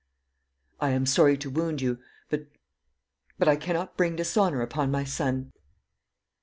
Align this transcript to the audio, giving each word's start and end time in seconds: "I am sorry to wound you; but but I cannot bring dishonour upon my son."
"I 0.79 0.89
am 0.89 1.05
sorry 1.05 1.37
to 1.37 1.49
wound 1.51 1.79
you; 1.79 1.99
but 2.31 2.47
but 3.37 3.47
I 3.47 3.55
cannot 3.55 3.97
bring 3.97 4.15
dishonour 4.15 4.63
upon 4.63 4.89
my 4.89 5.03
son." 5.03 5.53